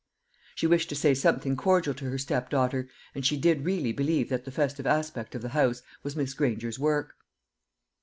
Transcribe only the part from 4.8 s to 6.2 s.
aspect of the house was